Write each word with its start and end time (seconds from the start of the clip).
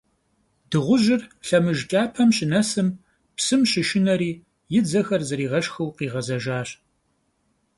Дыгъужьыр 0.69 1.21
лъэмыж 1.47 1.79
кӀапэм 1.89 2.29
щынэсым, 2.35 2.87
псым 3.35 3.61
щышынэри, 3.69 4.31
и 4.77 4.79
дзэхэр 4.83 5.21
зэригъэшхыу 5.27 5.95
къигъэзэжащ. 5.97 6.69